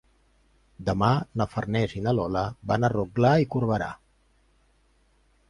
[0.87, 1.09] Demà
[1.41, 3.93] na Farners i na Lola van a Rotglà i Corberà.